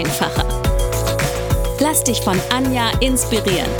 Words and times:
einfacher. 0.00 0.46
Lass 1.78 2.02
dich 2.04 2.20
von 2.22 2.40
Anja 2.50 2.90
inspirieren. 3.00 3.70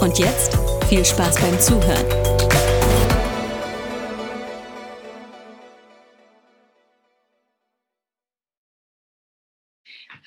Und 0.00 0.18
jetzt 0.18 0.56
viel 0.88 1.04
Spaß 1.04 1.38
beim 1.38 1.60
Zuhören. 1.60 2.06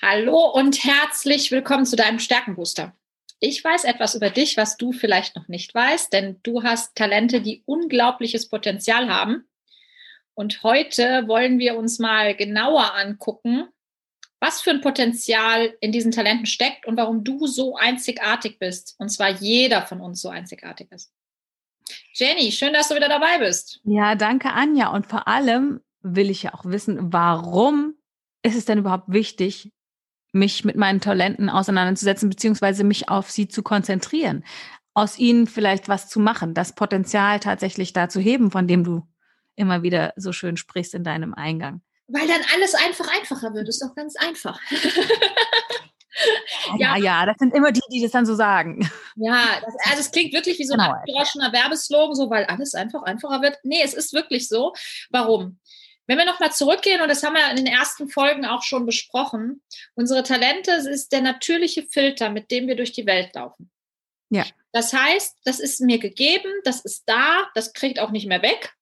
Hallo 0.02 0.52
und 0.54 0.84
herzlich 0.84 1.50
willkommen 1.50 1.88
zu 1.88 1.96
deinem 1.96 2.20
Stärkenbooster. 2.20 2.96
Ich 3.40 3.64
weiß 3.64 3.86
etwas 3.86 4.14
über 4.14 4.30
dich, 4.30 4.56
was 4.56 4.78
du 4.78 4.92
vielleicht 4.92 5.36
noch 5.36 5.48
nicht 5.48 5.74
weißt, 5.74 6.14
denn 6.14 6.40
du 6.44 6.62
hast 6.62 6.96
Talente, 6.96 7.42
die 7.42 7.64
unglaubliches 7.66 8.50
Potenzial 8.50 9.10
haben 9.10 9.48
und 10.36 10.62
heute 10.62 11.28
wollen 11.28 11.58
wir 11.58 11.76
uns 11.76 11.98
mal 12.00 12.36
genauer 12.36 12.94
angucken, 12.96 13.70
was 14.44 14.60
für 14.62 14.72
ein 14.72 14.82
Potenzial 14.82 15.74
in 15.80 15.94
diesen 15.94 16.12
Talenten 16.12 16.46
steckt 16.46 16.86
und 16.86 16.98
warum 16.98 17.24
du 17.24 17.48
so 17.48 17.78
einzigartig 17.78 18.60
bist. 18.60 18.96
Und 19.00 19.08
zwar 19.08 19.30
jeder 19.30 19.84
von 19.84 20.02
uns 20.02 20.22
so 20.22 20.28
einzigartig 20.28 20.92
ist. 20.92 21.14
Jenny, 22.14 22.52
schön, 22.52 22.74
dass 22.74 22.90
du 22.90 22.96
wieder 22.96 23.08
dabei 23.08 23.40
bist. 23.40 23.80
Ja, 23.86 24.16
danke, 24.16 24.52
Anja. 24.52 24.90
Und 24.90 25.08
vor 25.08 25.30
allem 25.30 25.80
will 26.02 26.30
ich 26.30 26.44
ja 26.44 26.54
auch 26.54 26.66
wissen, 26.66 27.14
warum 27.14 27.96
ist 28.42 28.58
es 28.58 28.66
denn 28.66 28.80
überhaupt 28.80 29.14
wichtig, 29.14 29.72
mich 30.34 30.66
mit 30.66 30.76
meinen 30.76 31.00
Talenten 31.00 31.50
auseinanderzusetzen, 31.50 32.30
beziehungsweise 32.30 32.84
mich 32.84 33.08
auf 33.08 33.32
sie 33.32 33.48
zu 33.48 33.64
konzentrieren, 33.64 34.44
aus 34.94 35.18
ihnen 35.18 35.48
vielleicht 35.48 35.88
was 35.88 36.10
zu 36.10 36.20
machen, 36.20 36.54
das 36.54 36.76
Potenzial 36.76 37.40
tatsächlich 37.40 37.94
da 37.94 38.10
zu 38.10 38.20
heben, 38.20 38.52
von 38.52 38.68
dem 38.68 38.84
du 38.84 39.08
immer 39.56 39.84
wieder 39.84 40.12
so 40.18 40.34
schön 40.34 40.58
sprichst 40.58 40.96
in 40.96 41.06
deinem 41.06 41.34
Eingang. 41.34 41.82
Weil 42.08 42.28
dann 42.28 42.42
alles 42.54 42.76
einfach 42.76 43.08
einfacher 43.14 43.54
wird. 43.54 43.70
Ist 43.70 43.82
doch 43.82 43.96
ganz 43.96 44.16
einfach. 44.16 44.60
ja, 46.78 46.98
ja, 46.98 46.98
ja, 46.98 47.26
das 47.26 47.38
sind 47.40 47.56
immer 47.56 47.72
die, 47.72 47.82
die 47.92 48.02
das 48.02 48.12
dann 48.12 48.26
so 48.26 48.36
sagen. 48.36 48.90
Ja, 49.16 49.62
das, 49.64 49.74
also 49.90 50.00
es 50.00 50.12
klingt 50.12 50.34
wirklich 50.34 50.60
wie 50.60 50.66
so 50.66 50.74
genau, 50.74 50.92
ein 50.92 50.96
abgedroschener 50.96 51.54
Werbeslogan, 51.54 52.16
so 52.16 52.30
weil 52.30 52.46
alles 52.46 52.76
einfach 52.76 53.04
einfacher 53.04 53.42
wird. 53.42 53.58
Nee, 53.64 53.82
es 53.84 53.94
ist 53.94 54.14
wirklich 54.14 54.48
so. 54.48 54.74
Warum? 55.10 55.60
Wenn 56.06 56.18
wir 56.18 56.26
nochmal 56.26 56.52
zurückgehen, 56.52 57.02
und 57.02 57.08
das 57.08 57.24
haben 57.24 57.36
wir 57.36 57.50
in 57.50 57.56
den 57.56 57.68
ersten 57.68 58.10
Folgen 58.10 58.46
auch 58.46 58.62
schon 58.64 58.86
besprochen, 58.86 59.62
unsere 59.96 60.24
Talente 60.24 60.72
ist 60.72 61.14
der 61.14 61.22
natürliche 61.22 61.84
Filter, 61.84 62.30
mit 62.30 62.52
dem 62.52 62.68
wir 62.68 62.76
durch 62.76 62.92
die 62.92 63.06
Welt 63.06 63.34
laufen. 63.34 63.72
Ja. 64.30 64.46
Das 64.74 64.92
heißt, 64.92 65.38
das 65.46 65.60
ist 65.60 65.80
mir 65.80 66.00
gegeben, 66.00 66.52
das 66.66 66.82
ist 66.82 67.04
da, 67.06 67.48
das 67.56 67.74
kriegt 67.74 68.00
auch 68.00 68.12
nicht 68.12 68.28
mehr 68.28 68.42
weg. 68.42 68.74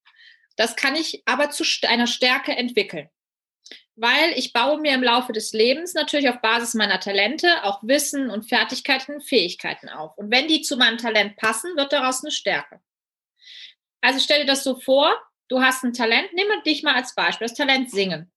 Das 0.55 0.75
kann 0.75 0.95
ich 0.95 1.23
aber 1.25 1.49
zu 1.49 1.63
einer 1.87 2.07
Stärke 2.07 2.55
entwickeln. 2.55 3.09
Weil 3.95 4.31
ich 4.35 4.53
baue 4.53 4.79
mir 4.79 4.93
im 4.93 5.03
Laufe 5.03 5.33
des 5.33 5.53
Lebens 5.53 5.93
natürlich 5.93 6.29
auf 6.29 6.41
Basis 6.41 6.73
meiner 6.73 6.99
Talente 6.99 7.63
auch 7.63 7.83
Wissen 7.83 8.29
und 8.29 8.47
Fertigkeiten 8.47 9.15
und 9.15 9.23
Fähigkeiten 9.23 9.89
auf. 9.89 10.17
Und 10.17 10.31
wenn 10.31 10.47
die 10.47 10.61
zu 10.61 10.77
meinem 10.77 10.97
Talent 10.97 11.35
passen, 11.37 11.75
wird 11.75 11.93
daraus 11.93 12.23
eine 12.23 12.31
Stärke. 12.31 12.81
Also 14.01 14.19
stell 14.19 14.41
dir 14.41 14.47
das 14.47 14.63
so 14.63 14.79
vor, 14.79 15.15
du 15.49 15.61
hast 15.61 15.83
ein 15.83 15.93
Talent, 15.93 16.33
nimm 16.33 16.47
dich 16.65 16.83
mal 16.83 16.95
als 16.95 17.13
Beispiel, 17.13 17.47
das 17.47 17.57
Talent 17.57 17.91
singen. 17.91 18.31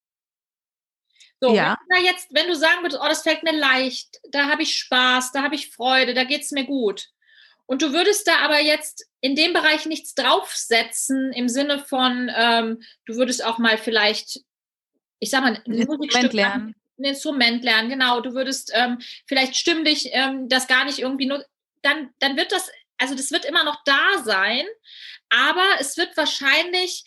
So, 1.41 1.55
ja. 1.55 1.78
wenn, 1.89 2.05
jetzt, 2.05 2.28
wenn 2.33 2.49
du 2.49 2.55
sagen 2.55 2.83
würdest, 2.83 3.00
oh, 3.03 3.09
das 3.09 3.22
fällt 3.22 3.43
mir 3.43 3.53
leicht, 3.53 4.21
da 4.31 4.49
habe 4.49 4.62
ich 4.62 4.78
Spaß, 4.78 5.33
da 5.33 5.43
habe 5.43 5.55
ich 5.55 5.71
Freude, 5.71 6.15
da 6.15 6.25
geht 6.25 6.43
es 6.43 6.53
mir 6.53 6.65
gut. 6.65 7.09
Und 7.67 7.83
du 7.83 7.93
würdest 7.93 8.27
da 8.27 8.39
aber 8.39 8.61
jetzt 8.61 9.07
in 9.21 9.35
dem 9.35 9.53
Bereich 9.53 9.87
nichts 9.87 10.15
draufsetzen 10.15 11.33
im 11.33 11.49
Sinne 11.49 11.79
von, 11.79 12.31
ähm, 12.37 12.83
du 13.07 13.17
würdest 13.17 13.45
auch 13.45 13.59
mal 13.59 13.79
vielleicht, 13.79 14.41
ich 15.19 15.31
sag 15.31 15.43
mal, 15.43 15.63
ein 15.67 15.73
Instrument 15.73 16.33
lernen. 16.33 16.75
Ein 16.99 17.05
Instrument 17.05 17.65
lernen, 17.65 17.89
genau. 17.89 18.21
Du 18.21 18.35
würdest 18.35 18.71
ähm, 18.75 18.99
vielleicht 19.27 19.57
stimmlich 19.57 20.11
ähm, 20.13 20.49
das 20.49 20.69
gar 20.69 20.85
nicht 20.85 20.99
irgendwie 20.99 21.27
nur, 21.27 21.45
dann, 21.83 22.11
dann 22.19 22.37
wird 22.37 22.53
das, 22.53 22.71
also 22.99 23.15
das 23.15 23.33
wird 23.33 23.45
immer 23.45 23.65
noch 23.65 23.83
da 23.85 24.23
sein, 24.23 24.65
aber 25.31 25.65
es 25.81 25.97
wird 25.97 26.17
wahrscheinlich 26.17 27.05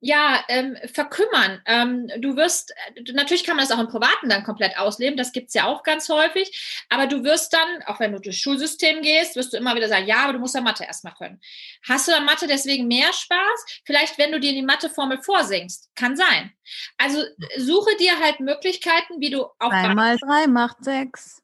ja, 0.00 0.44
ähm, 0.48 0.76
verkümmern. 0.92 1.60
Ähm, 1.66 2.08
du 2.18 2.36
wirst, 2.36 2.72
äh, 2.94 3.12
natürlich 3.12 3.44
kann 3.44 3.56
man 3.56 3.66
das 3.66 3.76
auch 3.76 3.80
im 3.80 3.88
Privaten 3.88 4.28
dann 4.28 4.44
komplett 4.44 4.78
ausleben, 4.78 5.16
das 5.16 5.32
gibt's 5.32 5.54
ja 5.54 5.66
auch 5.66 5.82
ganz 5.82 6.08
häufig, 6.08 6.84
aber 6.88 7.06
du 7.06 7.24
wirst 7.24 7.52
dann, 7.52 7.82
auch 7.86 7.98
wenn 7.98 8.12
du 8.12 8.20
durchs 8.20 8.38
Schulsystem 8.38 9.02
gehst, 9.02 9.34
wirst 9.34 9.52
du 9.52 9.56
immer 9.56 9.74
wieder 9.74 9.88
sagen, 9.88 10.06
ja, 10.06 10.18
aber 10.24 10.34
du 10.34 10.38
musst 10.38 10.54
ja 10.54 10.60
Mathe 10.60 10.84
erstmal 10.84 11.14
können. 11.14 11.40
Hast 11.88 12.06
du 12.06 12.12
dann 12.12 12.24
Mathe 12.24 12.46
deswegen 12.46 12.86
mehr 12.86 13.12
Spaß? 13.12 13.82
Vielleicht, 13.84 14.18
wenn 14.18 14.32
du 14.32 14.38
dir 14.38 14.52
die 14.52 14.62
Matheformel 14.62 15.20
vorsingst. 15.22 15.90
Kann 15.94 16.16
sein. 16.16 16.52
Also 16.96 17.22
suche 17.56 17.96
dir 17.96 18.18
halt 18.20 18.40
Möglichkeiten, 18.40 19.20
wie 19.20 19.30
du 19.30 19.44
auch. 19.58 19.70
Einmal 19.70 20.16
drei 20.18 20.46
macht 20.46 20.84
sechs. 20.84 21.42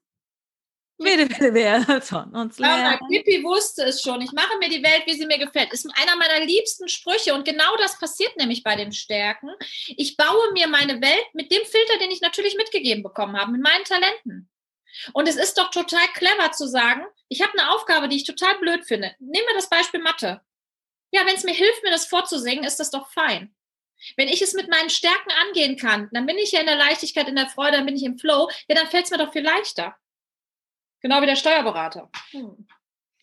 Bitte, 0.97 1.27
bitte, 1.27 1.55
wer 1.55 2.01
von 2.03 2.35
uns 2.35 2.59
lernen. 2.59 2.99
Pippi 3.09 3.43
wusste 3.43 3.83
es 3.85 4.01
schon. 4.01 4.21
Ich 4.21 4.31
mache 4.33 4.57
mir 4.59 4.69
die 4.69 4.83
Welt, 4.83 5.03
wie 5.07 5.15
sie 5.15 5.27
mir 5.27 5.39
gefällt. 5.39 5.73
Ist 5.73 5.87
einer 5.95 6.17
meiner 6.17 6.45
liebsten 6.45 6.89
Sprüche. 6.89 7.35
Und 7.35 7.45
genau 7.45 7.77
das 7.79 7.99
passiert 7.99 8.37
nämlich 8.37 8.63
bei 8.63 8.77
den 8.77 8.93
Stärken. 8.93 9.51
Ich 9.89 10.17
baue 10.17 10.53
mir 10.53 10.69
meine 10.69 11.01
Welt 11.01 11.27
mit 11.33 11.51
dem 11.51 11.65
Filter, 11.65 11.99
den 11.99 12.13
ich 12.13 12.21
natürlich 12.21 12.57
mitgegeben 12.57 13.03
bekommen 13.03 13.37
habe, 13.37 13.53
mit 13.53 13.63
meinen 13.63 13.85
Talenten. 13.85 14.49
Und 15.13 15.29
es 15.29 15.37
ist 15.37 15.59
doch 15.59 15.71
total 15.71 16.07
clever 16.15 16.53
zu 16.53 16.69
sagen, 16.69 17.05
ich 17.29 17.43
habe 17.43 17.59
eine 17.59 17.73
Aufgabe, 17.73 18.09
die 18.09 18.17
ich 18.17 18.25
total 18.25 18.57
blöd 18.59 18.85
finde. 18.85 19.15
Nehmen 19.19 19.47
wir 19.49 19.55
das 19.57 19.69
Beispiel 19.69 20.01
Mathe. 20.01 20.41
Ja, 21.11 21.27
wenn 21.27 21.35
es 21.35 21.45
mir 21.45 21.55
hilft, 21.55 21.83
mir 21.83 21.91
das 21.91 22.07
vorzusingen, 22.07 22.65
ist 22.65 22.79
das 22.79 22.91
doch 22.91 23.11
fein. 23.11 23.55
Wenn 24.17 24.29
ich 24.29 24.43
es 24.43 24.53
mit 24.53 24.69
meinen 24.69 24.91
Stärken 24.91 25.31
angehen 25.47 25.77
kann, 25.77 26.09
dann 26.13 26.27
bin 26.27 26.39
ich 26.39 26.53
ja 26.53 26.61
in 26.61 26.67
der 26.67 26.77
Leichtigkeit, 26.77 27.29
in 27.29 27.37
der 27.37 27.49
Freude, 27.49 27.79
dann 27.79 27.87
bin 27.87 27.97
ich 27.97 28.05
im 28.05 28.19
Flow, 28.19 28.49
ja, 28.69 28.75
dann 28.75 28.89
fällt 28.89 29.07
es 29.07 29.11
mir 29.11 29.19
doch 29.19 29.33
viel 29.33 29.43
leichter. 29.43 29.97
Genau 31.05 31.21
wie 31.21 31.27
der 31.27 31.37
Steuerberater. 31.37 32.09
Hm. 32.31 32.67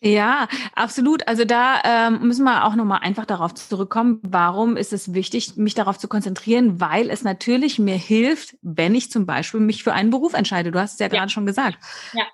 Ja, 0.00 0.46
absolut. 0.76 1.26
Also 1.26 1.44
da 1.44 1.80
ähm, 1.84 2.20
müssen 2.28 2.44
wir 2.44 2.64
auch 2.64 2.76
nochmal 2.76 3.00
einfach 3.00 3.26
darauf 3.26 3.54
zurückkommen, 3.54 4.20
warum 4.22 4.76
ist 4.76 4.92
es 4.92 5.14
wichtig, 5.14 5.56
mich 5.56 5.74
darauf 5.74 5.98
zu 5.98 6.06
konzentrieren, 6.06 6.80
weil 6.80 7.10
es 7.10 7.24
natürlich 7.24 7.80
mir 7.80 7.96
hilft, 7.96 8.56
wenn 8.62 8.94
ich 8.94 9.10
zum 9.10 9.26
Beispiel 9.26 9.58
mich 9.58 9.82
für 9.82 9.92
einen 9.92 10.10
Beruf 10.10 10.34
entscheide. 10.34 10.70
Du 10.70 10.78
hast 10.78 10.94
es 10.94 10.98
ja, 11.00 11.06
ja. 11.06 11.12
gerade 11.12 11.30
schon 11.30 11.44
gesagt. 11.44 11.76
Ja. 12.12 12.24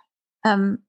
Ähm, 0.44 0.86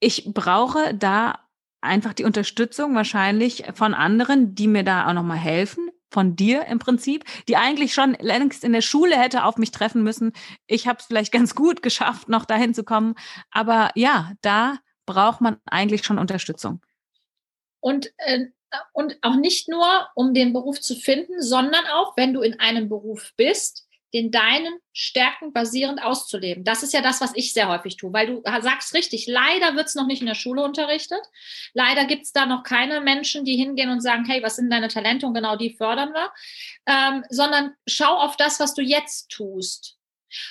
ich 0.00 0.30
brauche 0.34 0.94
da 0.94 1.40
einfach 1.80 2.12
die 2.12 2.24
Unterstützung 2.24 2.94
wahrscheinlich 2.94 3.64
von 3.72 3.94
anderen, 3.94 4.54
die 4.54 4.68
mir 4.68 4.84
da 4.84 5.08
auch 5.08 5.14
nochmal 5.14 5.38
helfen 5.38 5.88
von 6.16 6.34
dir 6.34 6.64
im 6.64 6.78
Prinzip, 6.78 7.26
die 7.46 7.58
eigentlich 7.58 7.92
schon 7.92 8.16
längst 8.20 8.64
in 8.64 8.72
der 8.72 8.80
Schule 8.80 9.18
hätte 9.18 9.44
auf 9.44 9.58
mich 9.58 9.70
treffen 9.70 10.02
müssen. 10.02 10.32
Ich 10.66 10.88
habe 10.88 10.98
es 10.98 11.04
vielleicht 11.04 11.30
ganz 11.30 11.54
gut 11.54 11.82
geschafft, 11.82 12.30
noch 12.30 12.46
dahin 12.46 12.72
zu 12.72 12.84
kommen. 12.84 13.16
Aber 13.50 13.90
ja, 13.96 14.32
da 14.40 14.78
braucht 15.04 15.42
man 15.42 15.58
eigentlich 15.66 16.06
schon 16.06 16.18
Unterstützung. 16.18 16.80
Und, 17.80 18.14
äh, 18.16 18.46
und 18.94 19.18
auch 19.20 19.36
nicht 19.36 19.68
nur, 19.68 20.08
um 20.14 20.32
den 20.32 20.54
Beruf 20.54 20.80
zu 20.80 20.94
finden, 20.94 21.42
sondern 21.42 21.84
auch, 21.92 22.16
wenn 22.16 22.32
du 22.32 22.40
in 22.40 22.58
einem 22.60 22.88
Beruf 22.88 23.34
bist, 23.36 23.85
den 24.14 24.30
deinen 24.30 24.78
Stärken 24.92 25.52
basierend 25.52 26.02
auszuleben. 26.02 26.64
Das 26.64 26.82
ist 26.82 26.92
ja 26.92 27.02
das, 27.02 27.20
was 27.20 27.32
ich 27.34 27.52
sehr 27.52 27.68
häufig 27.68 27.96
tue, 27.96 28.12
weil 28.12 28.26
du 28.26 28.42
sagst 28.62 28.94
richtig, 28.94 29.26
leider 29.26 29.74
wird 29.76 29.88
es 29.88 29.94
noch 29.94 30.06
nicht 30.06 30.20
in 30.20 30.26
der 30.26 30.34
Schule 30.34 30.62
unterrichtet. 30.62 31.20
Leider 31.74 32.04
gibt 32.04 32.22
es 32.22 32.32
da 32.32 32.46
noch 32.46 32.62
keine 32.62 33.00
Menschen, 33.00 33.44
die 33.44 33.56
hingehen 33.56 33.90
und 33.90 34.00
sagen, 34.00 34.24
hey, 34.24 34.42
was 34.42 34.56
sind 34.56 34.70
deine 34.70 34.88
Talente 34.88 35.26
und 35.26 35.34
genau 35.34 35.56
die 35.56 35.70
fördern 35.70 36.12
wir, 36.12 36.32
ähm, 36.86 37.24
sondern 37.30 37.74
schau 37.86 38.16
auf 38.16 38.36
das, 38.36 38.60
was 38.60 38.74
du 38.74 38.82
jetzt 38.82 39.30
tust. 39.30 39.96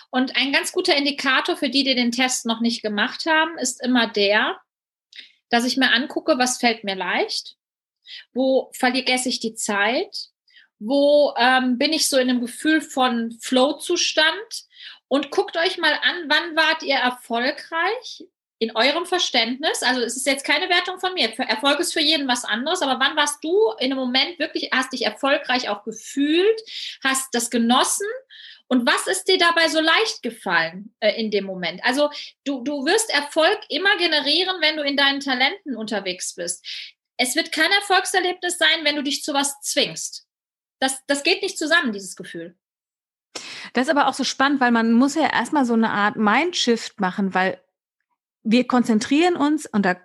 Und 0.09 0.35
ein 0.35 0.51
ganz 0.51 0.71
guter 0.71 0.95
Indikator 0.95 1.57
für 1.57 1.69
die, 1.69 1.83
die 1.83 1.95
den 1.95 2.11
Test 2.11 2.45
noch 2.45 2.61
nicht 2.61 2.81
gemacht 2.81 3.25
haben, 3.25 3.57
ist 3.57 3.83
immer 3.83 4.07
der, 4.07 4.59
dass 5.49 5.65
ich 5.65 5.77
mir 5.77 5.91
angucke, 5.91 6.37
was 6.37 6.57
fällt 6.57 6.83
mir 6.83 6.95
leicht, 6.95 7.55
wo 8.33 8.71
vergesse 8.73 9.29
ich 9.29 9.39
die 9.39 9.55
Zeit, 9.55 10.29
wo 10.79 11.33
ähm, 11.37 11.77
bin 11.77 11.93
ich 11.93 12.09
so 12.09 12.17
in 12.17 12.29
einem 12.29 12.41
Gefühl 12.41 12.81
von 12.81 13.37
Flow-Zustand 13.41 14.65
und 15.07 15.31
guckt 15.31 15.57
euch 15.57 15.77
mal 15.77 15.93
an, 15.93 16.25
wann 16.27 16.55
wart 16.55 16.83
ihr 16.83 16.95
erfolgreich 16.95 18.25
in 18.59 18.75
eurem 18.75 19.05
Verständnis? 19.05 19.83
Also 19.83 20.01
es 20.01 20.15
ist 20.15 20.25
jetzt 20.25 20.45
keine 20.45 20.69
Wertung 20.69 20.99
von 20.99 21.13
mir. 21.13 21.31
Erfolg 21.37 21.79
ist 21.79 21.93
für 21.93 22.01
jeden 22.01 22.27
was 22.27 22.45
anderes, 22.45 22.81
aber 22.81 22.99
wann 22.99 23.15
warst 23.15 23.43
du 23.43 23.71
in 23.79 23.91
einem 23.91 23.99
Moment 23.99 24.39
wirklich, 24.39 24.69
hast 24.73 24.93
dich 24.93 25.03
erfolgreich 25.03 25.69
auch 25.69 25.83
gefühlt, 25.83 26.61
hast 27.03 27.33
das 27.33 27.49
genossen 27.49 28.07
Und 28.67 28.87
was 28.87 29.07
ist 29.07 29.27
dir 29.27 29.37
dabei 29.37 29.67
so 29.67 29.79
leicht 29.79 30.23
gefallen 30.23 30.95
äh, 30.99 31.19
in 31.21 31.29
dem 31.31 31.45
Moment? 31.45 31.83
Also 31.83 32.09
du, 32.45 32.63
du 32.63 32.85
wirst 32.85 33.13
Erfolg 33.13 33.59
immer 33.69 33.95
generieren, 33.97 34.57
wenn 34.61 34.77
du 34.77 34.83
in 34.83 34.97
deinen 34.97 35.19
Talenten 35.19 35.75
unterwegs 35.75 36.33
bist. 36.33 36.65
Es 37.17 37.35
wird 37.35 37.51
kein 37.51 37.71
Erfolgserlebnis 37.71 38.57
sein, 38.57 38.83
wenn 38.83 38.95
du 38.95 39.03
dich 39.03 39.23
zu 39.23 39.33
was 39.33 39.59
zwingst. 39.61 40.24
Das, 40.85 41.03
das 41.07 41.23
geht 41.23 41.41
nicht 41.41 41.57
zusammen, 41.57 41.93
dieses 41.93 42.15
Gefühl. 42.15 42.55
Das 43.73 43.87
ist 43.87 43.89
aber 43.89 44.07
auch 44.07 44.13
so 44.13 44.23
spannend, 44.23 44.61
weil 44.61 44.71
man 44.71 44.93
muss 44.93 45.15
ja 45.15 45.27
erstmal 45.33 45.65
so 45.65 45.73
eine 45.73 45.89
Art 45.89 46.15
Mindshift 46.15 46.99
machen, 46.99 47.33
weil 47.33 47.59
wir 48.43 48.67
konzentrieren 48.67 49.35
uns, 49.35 49.65
und 49.65 49.83
da 49.83 49.95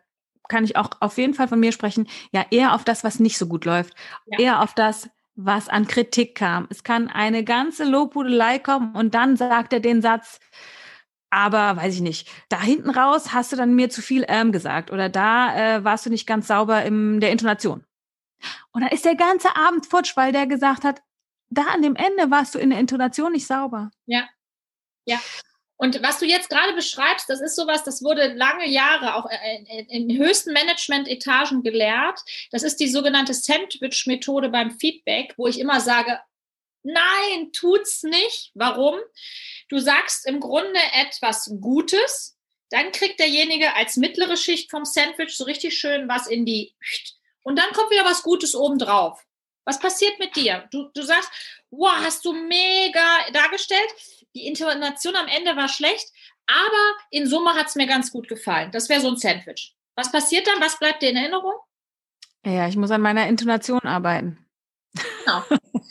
kann 0.49 0.65
ich 0.65 0.77
auch 0.77 0.89
auf 1.01 1.19
jeden 1.19 1.35
Fall 1.35 1.49
von 1.49 1.61
mir 1.61 1.73
sprechen, 1.73 2.09
ja 2.33 2.47
eher 2.51 2.75
auf 2.75 2.83
das, 2.83 3.05
was 3.05 3.21
nicht 3.21 3.37
so 3.37 3.47
gut 3.47 3.67
läuft, 3.67 3.93
ja. 4.25 4.39
eher 4.39 4.63
auf 4.63 4.73
das, 4.73 5.11
was 5.35 5.69
an 5.69 5.87
Kritik 5.87 6.35
kam. 6.35 6.67
Es 6.71 6.83
kann 6.83 7.09
eine 7.09 7.45
ganze 7.45 7.85
Lobhudelei 7.85 8.59
kommen 8.59 8.95
und 8.95 9.15
dann 9.15 9.37
sagt 9.37 9.75
er 9.75 9.81
den 9.81 10.01
Satz, 10.01 10.41
aber 11.29 11.77
weiß 11.77 11.95
ich 11.95 12.01
nicht, 12.01 12.27
da 12.49 12.59
hinten 12.59 12.89
raus 12.89 13.35
hast 13.35 13.53
du 13.53 13.57
dann 13.57 13.75
mir 13.75 13.91
zu 13.91 14.01
viel 14.01 14.25
ähm 14.29 14.51
gesagt 14.51 14.91
oder 14.91 15.11
da 15.11 15.77
äh, 15.77 15.85
warst 15.85 16.07
du 16.07 16.11
nicht 16.11 16.27
ganz 16.27 16.47
sauber 16.47 16.83
in 16.85 17.21
der 17.21 17.33
Intonation. 17.33 17.85
Und 18.73 18.83
dann 18.83 18.91
ist 18.91 19.05
der 19.05 19.17
ganze 19.17 19.55
Abend 19.57 19.87
futsch, 19.87 20.17
weil 20.17 20.33
der 20.33 20.47
gesagt 20.47 20.85
hat, 20.85 21.03
da 21.51 21.63
an 21.63 21.83
dem 21.83 21.97
Ende 21.97 22.31
warst 22.31 22.55
du 22.55 22.59
in 22.59 22.71
der 22.71 22.79
Intonation 22.79 23.33
nicht 23.33 23.47
sauber. 23.47 23.91
Ja. 24.07 24.29
Ja. 25.05 25.21
Und 25.77 26.03
was 26.03 26.19
du 26.19 26.27
jetzt 26.27 26.51
gerade 26.51 26.75
beschreibst, 26.75 27.31
das 27.31 27.41
ist 27.41 27.57
sowas, 27.57 27.85
das 27.85 28.03
wurde 28.03 28.35
lange 28.35 28.69
Jahre 28.69 29.15
auch 29.15 29.27
äh, 29.31 29.85
in, 29.89 30.15
höchsten 30.19 30.53
Management-Etagen 30.53 31.63
gelehrt. 31.63 32.21
Das 32.51 32.63
ist 32.63 32.81
die 32.81 32.89
sogenannte 32.89 33.33
Sandwich-Methode 33.33 34.51
beim 34.51 34.73
Feedback, 34.79 35.33
wo 35.39 35.47
ich 35.47 35.59
immer 35.59 35.81
sage, 35.81 36.21
nein, 36.83 37.51
tut's 37.53 38.03
nicht. 38.03 38.51
Warum? 38.53 38.99
Du 39.71 39.79
sagst 39.79 40.27
im 40.27 40.41
Grunde 40.41 40.79
etwas 40.93 41.51
Gutes, 41.61 42.37
dann 42.69 42.93
kriegt 42.93 43.19
derjenige 43.19 43.75
als 43.75 43.97
mittlere 43.97 44.37
Schicht 44.37 44.71
vom 44.71 44.85
Sandwich 44.85 45.35
so 45.35 45.45
richtig 45.45 45.79
schön 45.79 46.09
was 46.09 46.27
in 46.27 46.45
die 46.45 46.75
und 47.43 47.59
dann 47.59 47.73
kommt 47.73 47.91
wieder 47.91 48.05
was 48.05 48.23
Gutes 48.23 48.55
obendrauf. 48.55 49.25
Was 49.65 49.79
passiert 49.79 50.19
mit 50.19 50.35
dir? 50.37 50.69
Du, 50.73 50.89
du 50.95 51.03
sagst, 51.03 51.31
wow, 51.71 51.93
hast 52.03 52.25
du 52.25 52.33
mega 52.33 53.31
dargestellt. 53.33 53.95
Die 54.35 54.47
Intonation 54.47 55.17
am 55.17 55.29
Ende 55.29 55.57
war 55.57 55.69
schlecht, 55.69 56.09
aber 56.47 56.97
in 57.11 57.27
Summe 57.27 57.55
hat 57.55 57.69
es 57.69 57.75
mir 57.75 57.87
ganz 57.87 58.11
gut 58.11 58.29
gefallen. 58.29 58.71
Das 58.73 58.89
wäre 58.89 59.01
so 59.01 59.09
ein 59.09 59.17
Sandwich. 59.17 59.75
Was 59.97 60.11
passiert 60.11 60.47
dann? 60.47 60.61
Was 60.61 60.79
bleibt 60.79 61.03
dir 61.03 61.11
in 61.11 61.17
Erinnerung? 61.17 61.55
Ja, 62.45 62.69
ich 62.69 62.77
muss 62.77 62.91
an 62.91 63.03
meiner 63.03 63.29
Intonation 63.29 63.81
arbeiten. 63.81 64.47
Genau. 65.25 65.45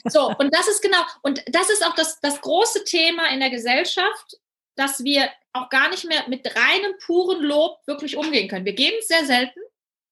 So, 0.06 0.34
und 0.38 0.54
das 0.54 0.68
ist 0.68 0.82
genau, 0.82 1.02
und 1.22 1.44
das 1.48 1.70
ist 1.70 1.86
auch 1.86 1.94
das, 1.94 2.20
das 2.20 2.42
große 2.42 2.84
Thema 2.86 3.30
in 3.30 3.40
der 3.40 3.50
Gesellschaft, 3.50 4.38
dass 4.76 5.04
wir 5.04 5.30
auch 5.54 5.70
gar 5.70 5.90
nicht 5.90 6.06
mehr 6.06 6.28
mit 6.28 6.46
reinem, 6.48 6.94
puren 7.06 7.44
Lob 7.44 7.80
wirklich 7.86 8.18
umgehen 8.18 8.48
können. 8.48 8.66
Wir 8.66 8.74
geben 8.74 8.98
es 9.00 9.08
sehr 9.08 9.26
selten. 9.26 9.60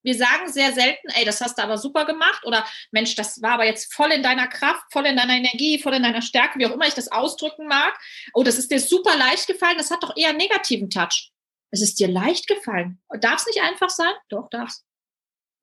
Wir 0.07 0.15
sagen 0.15 0.50
sehr 0.50 0.71
selten, 0.71 1.09
ey, 1.15 1.25
das 1.25 1.42
hast 1.42 1.57
du 1.57 1.63
aber 1.63 1.77
super 1.77 2.06
gemacht 2.06 2.45
oder 2.45 2.65
Mensch, 2.92 3.15
das 3.15 3.42
war 3.42 3.56
aber 3.56 3.65
jetzt 3.65 3.94
voll 3.94 4.09
in 4.13 4.24
deiner 4.24 4.48
Kraft, 4.48 4.86
voll 4.89 5.06
in 5.06 5.18
deiner 5.18 5.33
Energie, 5.33 5.80
voll 5.80 5.95
in 5.95 6.04
deiner 6.04 6.21
Stärke, 6.21 6.57
wie 6.59 6.65
auch 6.65 6.71
immer 6.71 6.88
ich 6.88 6.94
das 6.94 7.12
ausdrücken 7.12 7.68
mag. 7.68 7.94
Oh, 8.33 8.42
das 8.42 8.57
ist 8.57 8.71
dir 8.71 8.80
super 8.80 9.18
leicht 9.18 9.48
gefallen, 9.48 9.77
das 9.77 9.92
hat 9.92 10.01
doch 10.01 10.15
eher 10.15 10.30
einen 10.30 10.38
negativen 10.38 10.89
Touch. 10.89 11.33
Es 11.71 11.81
ist 11.81 12.00
dir 12.00 12.07
leicht 12.07 12.48
gefallen. 12.48 13.01
Darf 13.19 13.42
es 13.42 13.48
nicht 13.48 13.62
einfach 13.62 13.89
sein? 13.89 14.13
Doch, 14.30 14.50
darf's. 14.50 14.86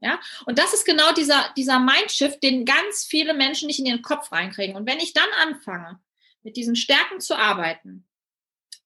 Ja, 0.00 0.20
und 0.44 0.58
das 0.58 0.74
ist 0.74 0.84
genau 0.84 1.14
dieser, 1.14 1.50
dieser 1.56 1.78
Mindshift, 1.78 2.42
den 2.42 2.66
ganz 2.66 3.06
viele 3.06 3.32
Menschen 3.32 3.66
nicht 3.66 3.78
in 3.78 3.86
ihren 3.86 4.02
Kopf 4.02 4.30
reinkriegen. 4.30 4.76
Und 4.76 4.86
wenn 4.86 4.98
ich 4.98 5.14
dann 5.14 5.30
anfange, 5.40 6.00
mit 6.42 6.58
diesen 6.58 6.76
Stärken 6.76 7.18
zu 7.18 7.34
arbeiten, 7.34 8.06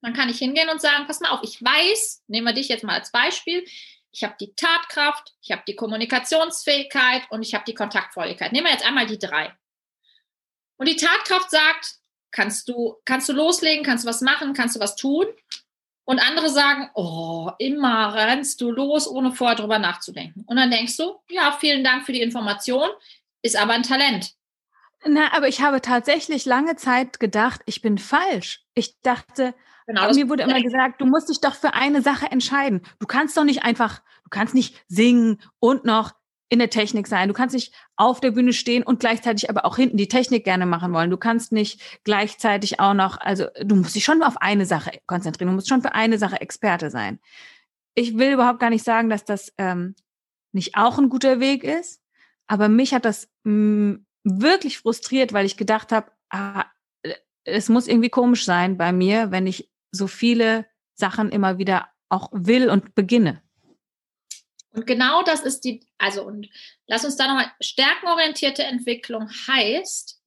dann 0.02 0.12
kann 0.12 0.28
ich 0.28 0.38
hingehen 0.38 0.69
und 0.69 0.81
sagen, 0.81 1.08
pass 1.08 1.19
mal 1.19 1.31
auf, 1.31 1.40
ich 1.43 1.60
weiß, 1.60 2.22
nehmen 2.28 2.46
wir 2.46 2.52
dich 2.52 2.69
jetzt 2.69 2.84
mal 2.84 2.94
als 2.94 3.10
Beispiel, 3.10 3.64
ich 4.12 4.25
habe 4.25 4.34
die 4.40 4.55
Tatkraft, 4.55 5.34
ich 5.43 5.50
habe 5.52 5.62
die 5.66 5.76
Kommunikationsfähigkeit 5.76 7.22
und 7.31 7.43
ich 7.43 7.55
habe 7.55 7.64
die 7.66 7.75
Kontaktfreudigkeit. 7.75 8.52
Nehmen 8.52 8.66
wir 8.66 8.72
jetzt 8.72 8.87
einmal 8.87 9.06
die 9.06 9.19
drei. 9.19 9.52
Und 10.76 10.88
die 10.88 10.96
Tatkraft 10.96 11.50
sagt, 11.50 11.96
kannst 12.31 12.69
du, 12.69 12.96
kannst 13.05 13.28
du 13.28 13.32
loslegen, 13.32 13.84
kannst 13.84 14.05
du 14.05 14.08
was 14.08 14.20
machen, 14.20 14.55
kannst 14.55 14.76
du 14.76 14.81
was 14.81 14.96
tun? 14.96 15.26
Und 16.05 16.20
andere 16.20 16.49
sagen, 16.49 16.90
oh, 16.94 17.50
immer 17.58 18.14
rennst 18.14 18.60
du 18.62 18.70
los, 18.70 19.06
ohne 19.06 19.32
vorher 19.32 19.56
drüber 19.56 19.78
nachzudenken. 19.78 20.43
Und 20.46 20.56
dann 20.56 20.70
denkst 20.70 20.96
du, 20.96 21.20
ja, 21.28 21.52
vielen 21.52 21.84
Dank 21.84 22.06
für 22.06 22.12
die 22.12 22.22
Information, 22.22 22.88
ist 23.43 23.56
aber 23.56 23.75
ein 23.75 23.82
Talent. 23.82 24.38
Na, 25.06 25.33
aber 25.33 25.49
ich 25.49 25.61
habe 25.61 25.81
tatsächlich 25.81 26.45
lange 26.45 26.77
Zeit 26.77 27.21
gedacht, 27.21 27.62
ich 27.67 27.83
bin 27.83 27.99
falsch. 27.99 28.65
Ich 28.75 29.00
dachte, 29.00 29.55
Genau, 29.89 30.12
mir 30.12 30.29
wurde 30.29 30.43
immer 30.43 30.61
gesagt, 30.61 31.00
du 31.00 31.06
musst 31.06 31.31
dich 31.31 31.41
doch 31.41 31.55
für 31.55 31.73
eine 31.73 32.03
Sache 32.03 32.31
entscheiden. 32.31 32.83
Du 32.99 33.06
kannst 33.06 33.35
doch 33.39 33.45
nicht 33.45 33.62
einfach, 33.62 34.03
du 34.25 34.29
kannst 34.29 34.55
nicht 34.55 34.85
singen 34.87 35.41
und 35.61 35.87
noch 35.87 36.12
in 36.50 36.59
der 36.59 36.69
Technik 36.69 37.06
sein. 37.06 37.29
Du 37.29 37.35
kannst 37.35 37.55
nicht 37.55 37.73
auf 37.97 38.21
der 38.21 38.33
Bühne 38.33 38.53
stehen 38.53 38.83
und 38.83 39.00
gleichzeitig 39.00 39.49
aber 39.49 39.65
auch 39.65 39.77
hinten 39.77 39.97
die 39.97 40.09
Technik 40.09 40.45
gerne 40.45 40.67
machen 40.67 40.93
wollen. 40.93 41.09
Du 41.09 41.17
kannst 41.17 41.53
nicht 41.53 41.81
gleichzeitig 42.05 42.81
auch 42.81 42.93
noch, 42.93 43.19
also 43.19 43.47
du 43.62 43.77
musst 43.77 43.94
dich 43.94 44.05
schon 44.05 44.23
auf 44.23 44.37
eine 44.43 44.67
Sache 44.67 44.91
konzentrieren. 45.06 45.49
Du 45.49 45.55
musst 45.55 45.69
schon 45.69 45.81
für 45.81 45.94
eine 45.94 46.19
Sache 46.19 46.41
Experte 46.41 46.91
sein. 46.91 47.19
Ich 47.94 48.19
will 48.19 48.33
überhaupt 48.33 48.61
gar 48.61 48.71
nicht 48.71 48.85
sagen, 48.85 49.09
dass 49.09 49.25
das 49.25 49.55
ähm, 49.56 49.94
nicht 50.53 50.77
auch 50.77 50.99
ein 50.99 51.09
guter 51.09 51.41
Weg 51.41 51.65
ist, 51.65 52.03
aber 52.47 52.69
mich 52.69 52.93
hat 52.93 53.06
das 53.06 53.29
mh, 53.44 53.53
mm, 53.53 54.06
wirklich 54.29 54.79
frustriert, 54.79 55.33
weil 55.33 55.47
ich 55.47 55.57
gedacht 55.57 55.93
habe, 55.93 56.11
ah, 56.31 56.65
äh, 57.03 57.15
es 57.45 57.69
muss 57.69 57.89
irgendwie 57.89 58.11
komisch 58.11 58.45
sein 58.45 58.77
bei 58.77 58.93
mir, 58.93 59.31
wenn 59.31 59.47
ich 59.47 59.71
so 59.91 60.07
viele 60.07 60.67
Sachen 60.95 61.31
immer 61.31 61.59
wieder 61.59 61.89
auch 62.09 62.31
will 62.33 62.71
und 62.71 62.95
beginne. 62.95 63.43
Und 64.73 64.87
genau 64.87 65.23
das 65.23 65.41
ist 65.41 65.65
die, 65.65 65.87
also 65.99 66.25
und 66.25 66.49
lass 66.87 67.05
uns 67.05 67.17
da 67.17 67.27
nochmal, 67.27 67.51
stärkenorientierte 67.61 68.65
Entwicklung 68.65 69.29
heißt, 69.29 70.18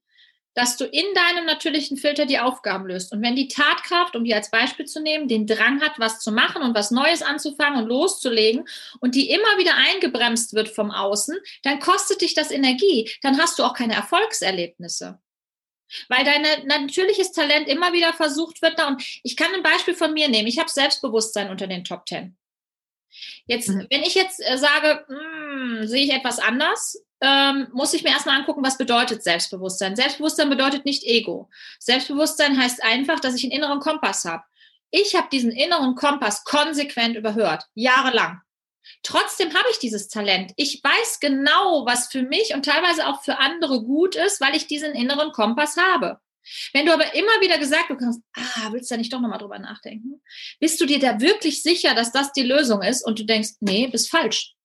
dass 0.54 0.78
du 0.78 0.86
in 0.86 1.06
deinem 1.14 1.46
natürlichen 1.46 1.98
Filter 1.98 2.26
die 2.26 2.40
Aufgaben 2.40 2.88
löst. 2.88 3.14
Und 3.14 3.22
wenn 3.22 3.36
die 3.36 3.48
Tatkraft, 3.48 4.16
um 4.16 4.24
die 4.24 4.34
als 4.34 4.52
Beispiel 4.52 4.86
zu 4.86 5.02
nehmen, 5.02 5.28
den 5.28 5.48
Drang 5.48 5.82
hat, 5.82 5.94
was 5.98 6.20
zu 6.20 6.32
machen 6.32 6.62
und 6.62 6.76
was 6.76 6.92
Neues 6.92 7.22
anzufangen 7.22 7.84
und 7.84 7.90
loszulegen 7.90 8.66
und 9.00 9.16
die 9.16 9.30
immer 9.30 9.58
wieder 9.58 9.76
eingebremst 9.76 10.54
wird 10.54 10.70
vom 10.70 10.92
Außen, 10.92 11.38
dann 11.64 11.80
kostet 11.80 12.22
dich 12.22 12.34
das 12.34 12.52
Energie. 12.52 13.10
Dann 13.22 13.38
hast 13.38 13.60
du 13.60 13.64
auch 13.64 13.74
keine 13.74 13.96
Erfolgserlebnisse 13.96 15.20
weil 16.08 16.24
dein 16.24 16.68
natürliches 16.68 17.34
Talent 17.34 17.68
immer 17.68 17.94
wieder 17.94 18.14
versucht 18.14 18.62
wird. 18.62 18.82
Und 18.86 19.04
ich 19.24 19.36
kann 19.36 19.54
ein 19.54 19.62
Beispiel 19.64 19.94
von 19.94 20.14
mir 20.14 20.30
nehmen. 20.30 20.48
Ich 20.48 20.58
habe 20.58 20.70
Selbstbewusstsein 20.70 21.50
unter 21.50 21.68
den 21.68 21.84
Top 21.84 22.06
Ten. 22.06 22.38
Jetzt, 23.46 23.70
mhm. 23.70 23.88
wenn 23.90 24.04
ich 24.04 24.16
jetzt 24.16 24.40
äh, 24.40 24.58
sage, 24.58 25.06
hm, 25.08 25.88
sehe 25.88 26.04
ich 26.04 26.14
etwas 26.14 26.40
anders, 26.40 27.04
ähm, 27.22 27.68
muss 27.72 27.94
ich 27.94 28.04
mir 28.04 28.10
erstmal 28.10 28.38
angucken, 28.38 28.64
was 28.64 28.78
bedeutet 28.78 29.24
Selbstbewusstsein. 29.24 29.96
Selbstbewusstsein 29.96 30.50
bedeutet 30.50 30.86
nicht 30.86 31.04
Ego. 31.04 31.50
Selbstbewusstsein 31.80 32.58
heißt 32.58 32.84
einfach, 32.84 33.20
dass 33.20 33.36
ich 33.36 33.44
einen 33.44 33.52
inneren 33.52 33.80
Kompass 33.80 34.26
habe. 34.26 34.44
Ich 34.90 35.16
habe 35.16 35.30
diesen 35.32 35.52
inneren 35.52 35.96
Kompass 35.96 36.44
konsequent 36.44 37.16
überhört, 37.16 37.66
jahrelang. 37.76 38.42
Trotzdem 39.04 39.54
habe 39.54 39.68
ich 39.72 39.80
dieses 39.80 40.10
Talent. 40.10 40.52
Ich 40.58 40.84
weiß 40.84 41.20
genau, 41.20 41.86
was 41.86 42.08
für 42.08 42.24
mich 42.24 42.54
und 42.54 42.66
teilweise 42.66 43.08
auch 43.08 43.24
für 43.24 43.38
andere 43.38 43.84
gut 43.84 44.16
ist, 44.16 44.42
weil 44.42 44.56
ich 44.56 44.68
diesen 44.68 44.94
inneren 44.94 45.32
Kompass 45.32 45.78
habe. 45.78 46.20
Wenn 46.74 46.88
du 46.88 46.94
aber 46.94 47.14
immer 47.14 47.40
wieder 47.40 47.60
gesagt 47.60 47.90
bekommst, 47.90 48.22
ah, 48.34 48.72
willst 48.72 48.90
du 48.90 48.96
da 48.96 48.98
nicht 48.98 49.14
doch 49.14 49.22
nochmal 49.22 49.38
drüber 49.38 49.60
nachdenken? 49.60 50.22
Bist 50.60 50.82
du 50.82 50.86
dir 50.86 51.00
da 51.00 51.22
wirklich 51.22 51.62
sicher, 51.62 51.94
dass 51.94 52.12
das 52.12 52.34
die 52.34 52.44
Lösung 52.44 52.82
ist 52.82 53.06
und 53.06 53.20
du 53.20 53.24
denkst, 53.24 53.52
nee, 53.60 53.88
bist 53.88 54.10
falsch. 54.10 54.56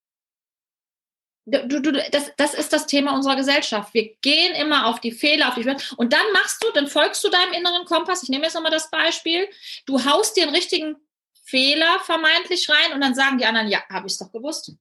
Du, 1.48 1.80
du, 1.80 1.92
das, 1.92 2.32
das 2.36 2.54
ist 2.54 2.72
das 2.72 2.88
Thema 2.88 3.14
unserer 3.14 3.36
Gesellschaft. 3.36 3.94
Wir 3.94 4.16
gehen 4.16 4.54
immer 4.56 4.86
auf 4.86 5.00
die 5.00 5.12
Fehler, 5.12 5.48
auf 5.48 5.54
die 5.54 5.62
Fehler. 5.62 5.78
Und 5.96 6.12
dann 6.12 6.32
machst 6.32 6.62
du, 6.62 6.72
dann 6.72 6.88
folgst 6.88 7.22
du 7.22 7.28
deinem 7.28 7.52
inneren 7.52 7.84
Kompass. 7.84 8.24
Ich 8.24 8.28
nehme 8.28 8.44
jetzt 8.44 8.54
nochmal 8.54 8.72
das 8.72 8.90
Beispiel. 8.90 9.48
Du 9.86 10.04
haust 10.04 10.36
dir 10.36 10.42
einen 10.42 10.54
richtigen 10.54 10.96
Fehler 11.44 12.00
vermeintlich 12.00 12.68
rein 12.68 12.92
und 12.94 13.00
dann 13.00 13.14
sagen 13.14 13.38
die 13.38 13.46
anderen, 13.46 13.68
ja, 13.68 13.80
habe 13.88 14.08
ich 14.08 14.14
es 14.14 14.18
doch 14.18 14.32
gewusst. 14.32 14.72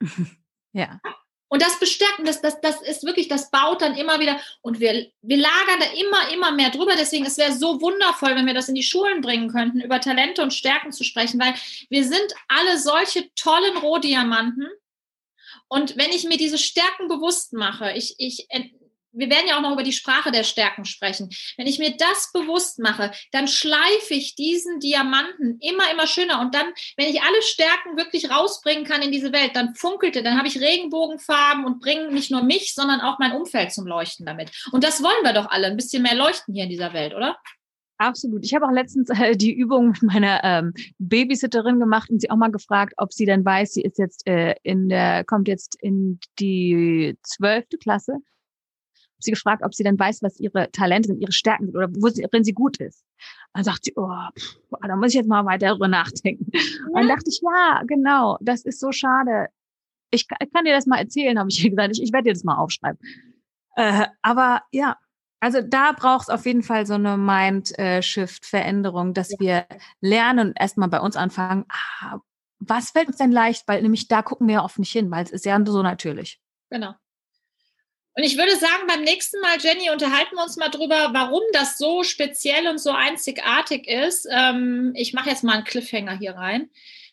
ja. 0.72 1.00
Und 1.48 1.60
das 1.60 1.78
bestärkt, 1.78 2.20
das, 2.24 2.40
das, 2.40 2.60
das 2.62 2.80
ist 2.80 3.04
wirklich, 3.04 3.28
das 3.28 3.50
baut 3.50 3.82
dann 3.82 3.94
immer 3.94 4.20
wieder 4.20 4.40
und 4.62 4.80
wir, 4.80 5.06
wir 5.20 5.36
lagern 5.36 5.80
da 5.80 5.86
immer, 5.98 6.32
immer 6.32 6.50
mehr 6.50 6.70
drüber. 6.70 6.94
Deswegen, 6.96 7.26
es 7.26 7.36
wäre 7.36 7.52
so 7.52 7.80
wundervoll, 7.80 8.34
wenn 8.36 8.46
wir 8.46 8.54
das 8.54 8.70
in 8.70 8.74
die 8.74 8.82
Schulen 8.82 9.20
bringen 9.20 9.50
könnten, 9.50 9.82
über 9.82 10.00
Talente 10.00 10.42
und 10.42 10.54
Stärken 10.54 10.92
zu 10.92 11.04
sprechen, 11.04 11.38
weil 11.38 11.54
wir 11.90 12.04
sind 12.04 12.34
alle 12.48 12.78
solche 12.78 13.34
tollen 13.34 13.76
Rohdiamanten. 13.76 14.66
Und 15.72 15.96
wenn 15.96 16.10
ich 16.10 16.24
mir 16.24 16.36
diese 16.36 16.58
Stärken 16.58 17.08
bewusst 17.08 17.54
mache, 17.54 17.92
ich, 17.92 18.16
ich 18.18 18.46
wir 19.14 19.30
werden 19.30 19.48
ja 19.48 19.56
auch 19.56 19.62
noch 19.62 19.72
über 19.72 19.82
die 19.82 19.94
Sprache 19.94 20.30
der 20.30 20.44
Stärken 20.44 20.84
sprechen. 20.84 21.30
Wenn 21.56 21.66
ich 21.66 21.78
mir 21.78 21.96
das 21.96 22.30
bewusst 22.30 22.78
mache, 22.78 23.10
dann 23.30 23.48
schleife 23.48 24.12
ich 24.12 24.34
diesen 24.34 24.80
Diamanten 24.80 25.58
immer, 25.60 25.90
immer 25.90 26.06
schöner. 26.06 26.40
Und 26.40 26.54
dann, 26.54 26.66
wenn 26.98 27.08
ich 27.08 27.22
alle 27.22 27.40
Stärken 27.40 27.96
wirklich 27.96 28.30
rausbringen 28.30 28.84
kann 28.84 29.00
in 29.00 29.12
diese 29.12 29.32
Welt, 29.32 29.56
dann 29.56 29.74
funkelte, 29.74 30.22
dann 30.22 30.36
habe 30.36 30.48
ich 30.48 30.60
Regenbogenfarben 30.60 31.64
und 31.64 31.80
bringe 31.80 32.12
nicht 32.12 32.30
nur 32.30 32.42
mich, 32.42 32.74
sondern 32.74 33.00
auch 33.00 33.18
mein 33.18 33.32
Umfeld 33.32 33.72
zum 33.72 33.86
Leuchten 33.86 34.26
damit. 34.26 34.50
Und 34.72 34.84
das 34.84 35.02
wollen 35.02 35.24
wir 35.24 35.32
doch 35.32 35.50
alle, 35.50 35.68
ein 35.68 35.76
bisschen 35.76 36.02
mehr 36.02 36.14
leuchten 36.14 36.52
hier 36.52 36.64
in 36.64 36.70
dieser 36.70 36.92
Welt, 36.92 37.14
oder? 37.14 37.38
Absolut. 38.02 38.44
Ich 38.44 38.52
habe 38.52 38.66
auch 38.66 38.72
letztens 38.72 39.10
äh, 39.10 39.36
die 39.36 39.52
Übung 39.52 39.90
mit 39.90 40.02
meiner 40.02 40.42
ähm, 40.42 40.74
Babysitterin 40.98 41.78
gemacht 41.78 42.10
und 42.10 42.20
sie 42.20 42.30
auch 42.30 42.36
mal 42.36 42.50
gefragt, 42.50 42.94
ob 42.96 43.12
sie 43.12 43.26
denn 43.26 43.44
weiß, 43.44 43.74
sie 43.74 43.82
ist 43.82 43.96
jetzt 43.98 44.26
äh, 44.26 44.56
in 44.64 44.88
der, 44.88 45.22
kommt 45.24 45.46
jetzt 45.46 45.76
in 45.80 46.18
die 46.40 47.16
zwölfte 47.22 47.78
Klasse. 47.78 48.16
Sie 49.20 49.30
gefragt, 49.30 49.62
ob 49.64 49.72
sie 49.72 49.84
denn 49.84 49.96
weiß, 49.96 50.20
was 50.22 50.40
ihre 50.40 50.68
Talente 50.72 51.06
sind, 51.06 51.20
ihre 51.20 51.30
Stärken 51.30 51.66
sind 51.66 51.76
oder 51.76 51.88
worin 51.90 52.42
sie 52.42 52.54
gut 52.54 52.78
ist. 52.78 53.04
dann 53.54 53.62
sagt 53.62 53.84
sie, 53.84 53.92
oh, 53.94 54.08
pff, 54.36 54.58
da 54.84 54.96
muss 54.96 55.10
ich 55.10 55.14
jetzt 55.14 55.28
mal 55.28 55.44
weiter 55.44 55.68
darüber 55.68 55.86
nachdenken. 55.86 56.50
Ja. 56.52 56.60
Und 56.88 56.94
dann 56.96 57.08
dachte 57.08 57.28
ich, 57.28 57.40
ja, 57.40 57.82
genau, 57.86 58.36
das 58.40 58.64
ist 58.64 58.80
so 58.80 58.90
schade. 58.90 59.46
Ich, 60.10 60.26
ich 60.40 60.52
kann 60.52 60.64
dir 60.64 60.74
das 60.74 60.86
mal 60.86 60.98
erzählen, 60.98 61.38
habe 61.38 61.50
ich 61.50 61.62
ihr 61.62 61.70
gesagt. 61.70 61.92
Ich, 61.92 62.02
ich 62.02 62.12
werde 62.12 62.24
dir 62.24 62.32
das 62.32 62.42
mal 62.42 62.56
aufschreiben. 62.56 62.98
Äh, 63.76 64.06
aber 64.22 64.62
ja, 64.72 64.96
also 65.42 65.60
da 65.60 65.90
braucht 65.90 66.28
es 66.28 66.28
auf 66.28 66.46
jeden 66.46 66.62
Fall 66.62 66.86
so 66.86 66.94
eine 66.94 67.16
Mind-Shift-Veränderung, 67.16 69.12
dass 69.12 69.32
ja. 69.32 69.40
wir 69.40 69.66
lernen 70.00 70.50
und 70.50 70.60
erstmal 70.60 70.88
bei 70.88 71.00
uns 71.00 71.16
anfangen, 71.16 71.64
ah, 71.68 72.20
was 72.60 72.90
fällt 72.90 73.08
uns 73.08 73.16
denn 73.16 73.32
leicht? 73.32 73.66
Weil 73.66 73.82
nämlich 73.82 74.06
da 74.06 74.22
gucken 74.22 74.46
wir 74.46 74.54
ja 74.54 74.64
oft 74.64 74.78
nicht 74.78 74.92
hin, 74.92 75.10
weil 75.10 75.24
es 75.24 75.32
ist 75.32 75.44
ja 75.44 75.60
so 75.66 75.82
natürlich. 75.82 76.38
Genau. 76.70 76.94
Und 78.14 78.22
ich 78.22 78.38
würde 78.38 78.54
sagen, 78.54 78.86
beim 78.86 79.02
nächsten 79.02 79.40
Mal, 79.40 79.58
Jenny, 79.58 79.90
unterhalten 79.90 80.36
wir 80.36 80.44
uns 80.44 80.58
mal 80.58 80.68
drüber, 80.68 81.08
warum 81.12 81.42
das 81.52 81.76
so 81.76 82.04
speziell 82.04 82.68
und 82.68 82.78
so 82.78 82.92
einzigartig 82.92 83.88
ist. 83.88 84.28
Ähm, 84.30 84.92
ich 84.94 85.12
mache 85.12 85.30
jetzt 85.30 85.42
mal 85.42 85.54
einen 85.54 85.64
Cliffhanger 85.64 86.18
hier 86.18 86.36
rein. 86.36 86.70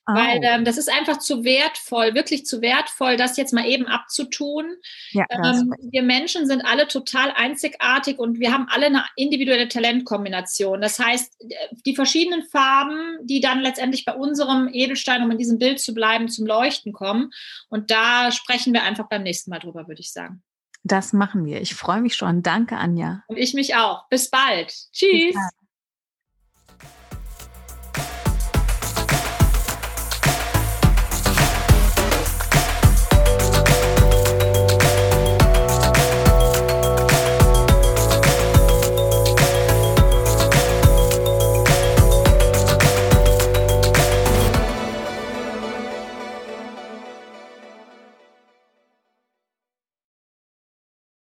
Oh. 0.10 0.16
Weil 0.16 0.40
ähm, 0.44 0.66
das 0.66 0.78
ist 0.78 0.92
einfach 0.92 1.20
zu 1.20 1.44
wertvoll, 1.44 2.16
wirklich 2.16 2.46
zu 2.46 2.62
wertvoll, 2.62 3.16
das 3.16 3.38
jetzt 3.38 3.54
mal 3.54 3.66
eben 3.66 3.86
abzutun. 3.86 4.66
Ja, 5.12 5.26
ähm, 5.30 5.74
wir 5.80 6.02
Menschen 6.02 6.48
sind 6.48 6.62
alle 6.66 6.88
total 6.88 7.32
einzigartig 7.36 8.18
und 8.18 8.40
wir 8.40 8.52
haben 8.52 8.68
alle 8.70 8.88
eine 8.88 9.06
individuelle 9.16 9.68
Talentkombination. 9.68 10.82
Das 10.82 10.98
heißt, 10.98 11.38
die 11.86 11.96
verschiedenen 11.96 12.44
Farben, 12.44 13.20
die 13.22 13.40
dann 13.40 13.60
letztendlich 13.60 14.04
bei 14.04 14.16
unserem 14.16 14.70
Edelstein, 14.74 15.22
um 15.22 15.30
in 15.30 15.38
diesem 15.38 15.60
Bild 15.60 15.80
zu 15.80 15.94
bleiben, 15.94 16.28
zum 16.28 16.48
Leuchten 16.48 16.92
kommen. 16.92 17.32
Und 17.70 17.92
da 17.92 18.32
sprechen 18.32 18.74
wir 18.74 18.84
einfach 18.84 19.08
beim 19.10 19.22
nächsten 19.22 19.52
Mal 19.52 19.60
drüber, 19.60 19.88
würde 19.88 20.02
ich 20.02 20.12
sagen. 20.12 20.42
Das 20.84 21.14
machen 21.14 21.46
wir. 21.46 21.62
Ich 21.62 21.76
freue 21.76 22.02
mich 22.02 22.16
schon. 22.16 22.42
Danke, 22.42 22.78
Anja. 22.78 23.24
Und 23.28 23.38
ich 23.38 23.54
mich 23.54 23.76
auch. 23.76 24.08
Bis 24.10 24.30
bald. 24.32 24.74
Tschüss. 24.92 25.36
Bis 25.36 25.59